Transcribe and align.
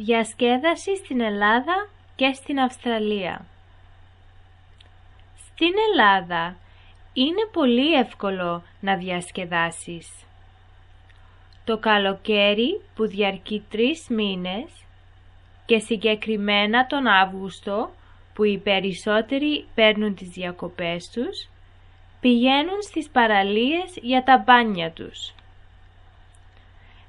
Διασκέδαση 0.00 0.96
στην 0.96 1.20
Ελλάδα 1.20 1.88
και 2.16 2.32
στην 2.32 2.60
Αυστραλία 2.60 3.46
Στην 5.36 5.72
Ελλάδα 5.90 6.56
είναι 7.12 7.48
πολύ 7.52 7.94
εύκολο 7.94 8.62
να 8.80 8.96
διασκεδάσεις. 8.96 10.08
Το 11.64 11.78
καλοκαίρι 11.78 12.80
που 12.94 13.06
διαρκεί 13.06 13.64
τρεις 13.70 14.06
μήνες 14.08 14.70
και 15.66 15.78
συγκεκριμένα 15.78 16.86
τον 16.86 17.06
Αύγουστο 17.06 17.90
που 18.34 18.44
οι 18.44 18.58
περισσότεροι 18.58 19.66
παίρνουν 19.74 20.14
τις 20.14 20.28
διακοπές 20.28 21.10
τους, 21.10 21.48
πηγαίνουν 22.20 22.82
στις 22.82 23.08
παραλίες 23.08 23.96
για 24.02 24.22
τα 24.22 24.38
μπάνια 24.46 24.90
τους. 24.90 25.34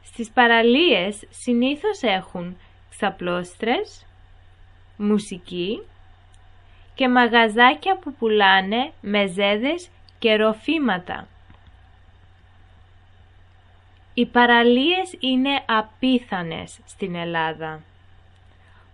Στις 0.03 0.29
παραλίες 0.29 1.23
συνήθως 1.29 2.01
έχουν 2.01 2.57
ξαπλώστρες, 2.99 4.05
μουσική 4.98 5.81
και 6.95 7.09
μαγαζάκια 7.09 7.98
που 7.98 8.13
πουλάνε 8.13 8.91
μεζέδες 9.02 9.89
και 10.20 10.35
ροφήματα. 10.35 11.27
Οι 14.13 14.25
παραλίες 14.25 15.16
είναι 15.20 15.63
απίθανες 15.66 16.80
στην 16.85 17.16
Ελλάδα. 17.16 17.81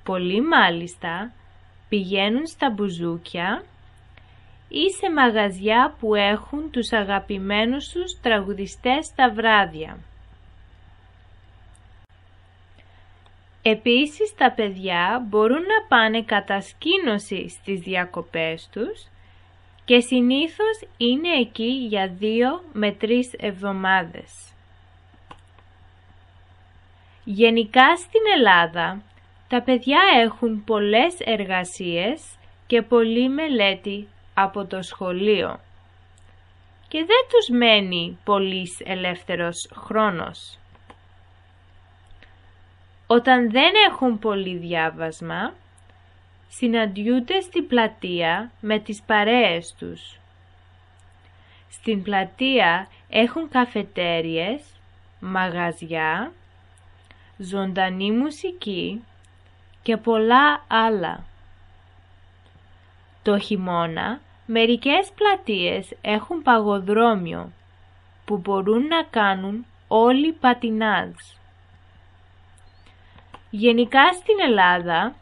Πολλοί 0.03 0.41
μάλιστα 0.41 1.31
πηγαίνουν 1.89 2.47
στα 2.47 2.69
μπουζούκια 2.69 3.63
ή 4.67 4.91
σε 4.91 5.11
μαγαζιά 5.11 5.95
που 5.99 6.15
έχουν 6.15 6.71
τους 6.71 6.91
αγαπημένους 6.91 7.89
τους 7.89 8.19
τραγουδιστές 8.21 9.13
τα 9.15 9.31
βράδια. 9.31 9.97
Επίσης 13.67 14.35
τα 14.35 14.51
παιδιά 14.51 15.25
μπορούν 15.27 15.61
να 15.61 15.87
πάνε 15.87 16.23
κατασκήνωση 16.23 17.49
στις 17.49 17.79
διακοπές 17.79 18.69
τους 18.71 19.07
και 19.85 19.99
συνήθως 19.99 20.79
είναι 20.97 21.29
εκεί 21.39 21.85
για 21.89 22.07
δύο 22.07 22.63
με 22.73 22.91
τρεις 22.91 23.33
εβδομάδες. 23.37 24.31
Γενικά 27.23 27.95
στην 27.95 28.21
Ελλάδα 28.35 29.01
τα 29.47 29.61
παιδιά 29.61 29.99
έχουν 30.23 30.63
πολλές 30.63 31.15
εργασίες 31.19 32.21
και 32.67 32.81
πολλή 32.81 33.29
μελέτη 33.29 34.07
από 34.33 34.65
το 34.65 34.81
σχολείο 34.81 35.59
και 36.87 36.97
δεν 36.97 37.25
τους 37.29 37.57
μένει 37.57 38.17
πολύς 38.23 38.79
ελεύθερος 38.83 39.69
χρόνος. 39.73 40.59
Όταν 43.07 43.51
δεν 43.51 43.71
έχουν 43.89 44.19
πολύ 44.19 44.57
διάβασμα, 44.57 45.53
συναντιούνται 46.49 47.41
στην 47.41 47.67
πλατεία 47.67 48.51
με 48.59 48.79
τις 48.79 49.01
παρέες 49.01 49.75
τους. 49.77 50.19
Στην 51.69 52.03
πλατεία 52.03 52.87
έχουν 53.09 53.49
καφετέριες, 53.49 54.61
μαγαζιά, 55.19 56.31
ζωντανή 57.37 58.11
μουσική 58.11 59.03
και 59.81 59.97
πολλά 59.97 60.63
άλλα. 60.67 61.23
Το 63.23 63.39
χειμώνα 63.39 64.19
μερικές 64.45 65.11
πλατείες 65.15 65.93
έχουν 66.01 66.41
παγοδρόμιο 66.41 67.51
που 68.25 68.37
μπορούν 68.37 68.87
να 68.87 69.03
κάνουν 69.03 69.65
όλοι 69.87 70.31
πατινάζ. 70.31 71.11
Γενικά 73.57 74.13
στην 74.13 74.35
Ελλάδα 74.47 75.15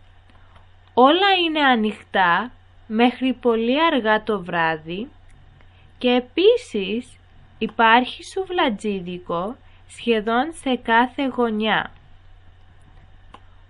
όλα 0.94 1.34
είναι 1.46 1.60
ανοιχτά 1.60 2.52
μέχρι 2.88 3.34
πολύ 3.34 3.84
αργά 3.84 4.24
το 4.24 4.44
βράδυ 4.44 5.10
και 5.98 6.10
επίσης 6.10 7.18
υπάρχει 7.58 8.24
σουβλατζίδικο 8.24 9.56
σχεδόν 9.88 10.54
σε 10.54 10.76
κάθε 10.76 11.26
γωνιά. 11.26 11.92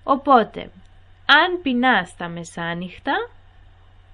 Οπότε, 0.03 0.71
αν 1.25 1.61
πεινάς 1.61 2.15
τα 2.17 2.27
μεσάνυχτα, 2.27 3.29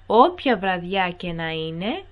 όποια 0.08 0.58
βραδιά 0.58 1.10
και 1.12 1.31
να 1.31 1.50
είναι, 1.50 2.04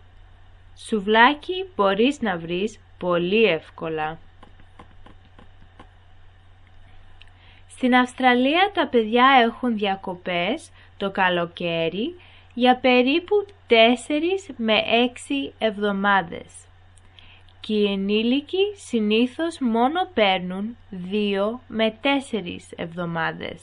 σουβλάκι 0.76 1.66
μπορείς 1.76 2.22
να 2.22 2.38
βρεις 2.38 2.80
πολύ 2.98 3.44
εύκολα. 3.44 4.18
Στην 7.78 7.96
Αυστραλία 7.96 8.72
τα 8.74 8.88
παιδιά 8.88 9.26
έχουν 9.44 9.78
διακοπές 9.78 10.70
το 10.98 11.12
καλοκαίρι 11.12 12.20
για 12.54 12.76
περίπου 12.76 13.46
4 13.70 13.74
με 14.56 14.74
6 15.48 15.54
εβδομάδες 15.58 16.54
και 17.60 17.74
οι 17.74 17.92
ενήλικοι 17.92 18.74
συνήθως 18.76 19.58
μόνο 19.60 20.10
παίρνουν 20.14 20.78
2 20.92 21.60
με 21.68 21.98
4 22.02 22.08
εβδομάδες. 22.76 23.62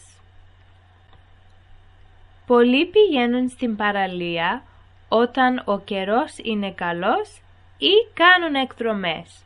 Πολλοί 2.46 2.86
πηγαίνουν 2.86 3.48
στην 3.48 3.76
παραλία 3.76 4.62
όταν 5.08 5.62
ο 5.64 5.80
καιρός 5.80 6.38
είναι 6.42 6.70
καλός 6.70 7.40
ή 7.78 7.92
κάνουν 8.14 8.54
εκδρομές. 8.54 9.44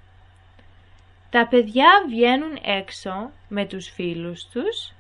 Τα 1.30 1.46
παιδιά 1.46 2.04
βγαίνουν 2.08 2.58
έξω 2.62 3.30
με 3.48 3.64
τους 3.66 3.88
φίλους 3.88 4.48
τους 4.52 4.92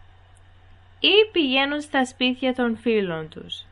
ή 1.00 1.30
πηγαίνουν 1.32 1.80
στα 1.80 2.04
σπίτια 2.04 2.54
των 2.54 2.76
φίλων 2.76 3.28
τους. 3.28 3.64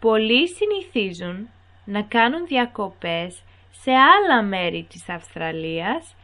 Πολλοί 0.00 0.48
συνηθίζουν 0.48 1.48
να 1.84 2.02
κάνουν 2.02 2.46
διακοπές 2.46 3.42
σε 3.70 3.90
άλλα 3.90 4.42
μέρη 4.42 4.86
της 4.90 5.08
Αυστραλίας 5.08 6.14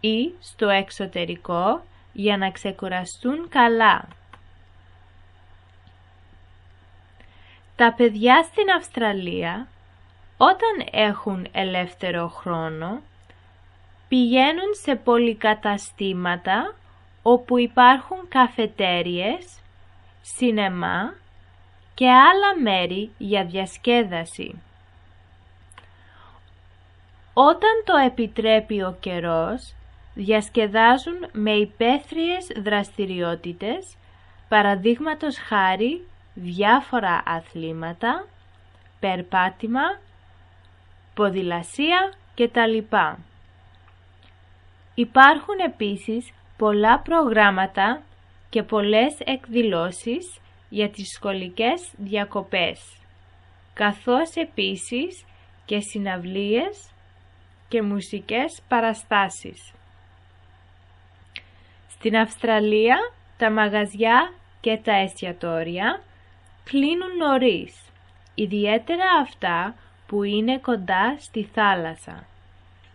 ή 0.00 0.32
στο 0.40 0.68
εξωτερικό 0.68 1.84
για 2.12 2.36
να 2.36 2.50
ξεκουραστούν 2.50 3.48
καλά. 3.48 4.08
Τα 7.76 7.92
παιδιά 7.92 8.42
στην 8.42 8.70
Αυστραλία 8.76 9.68
όταν 10.36 10.86
έχουν 10.90 11.48
ελεύθερο 11.52 12.28
χρόνο 12.28 13.02
πηγαίνουν 14.12 14.74
σε 14.82 14.94
πολυκαταστήματα 14.94 16.74
όπου 17.22 17.58
υπάρχουν 17.58 18.28
καφετέριες, 18.28 19.60
σινεμά 20.22 21.14
και 21.94 22.10
άλλα 22.10 22.60
μέρη 22.62 23.10
για 23.18 23.44
διασκέδαση. 23.44 24.62
Όταν 27.32 27.70
το 27.84 27.96
επιτρέπει 28.06 28.82
ο 28.82 28.96
καιρός, 29.00 29.74
διασκεδάζουν 30.14 31.28
με 31.32 31.50
υπαίθριες 31.50 32.46
δραστηριότητες, 32.62 33.96
παραδείγματος 34.48 35.38
χάρη 35.38 36.06
διάφορα 36.34 37.22
αθλήματα, 37.26 38.26
περπάτημα, 39.00 40.00
ποδηλασία 41.14 42.12
κτλ. 42.34 42.96
Υπάρχουν 44.94 45.58
επίσης 45.66 46.32
πολλά 46.56 46.98
προγράμματα 46.98 48.02
και 48.50 48.62
πολλές 48.62 49.18
εκδηλώσεις 49.24 50.40
για 50.68 50.90
τις 50.90 51.08
σχολικές 51.08 51.92
διακοπές, 51.96 52.80
καθώς 53.74 54.34
επίσης 54.34 55.24
και 55.64 55.80
συναυλίες 55.80 56.90
και 57.68 57.82
μουσικές 57.82 58.62
παραστάσεις. 58.68 59.72
Στην 61.88 62.16
Αυστραλία 62.16 62.96
τα 63.36 63.50
μαγαζιά 63.50 64.32
και 64.60 64.76
τα 64.84 64.92
εστιατόρια 64.92 66.02
κλείνουν 66.64 67.16
νωρίς, 67.16 67.92
ιδιαίτερα 68.34 69.04
αυτά 69.22 69.74
που 70.06 70.22
είναι 70.22 70.58
κοντά 70.58 71.16
στη 71.18 71.44
θάλασσα. 71.44 72.26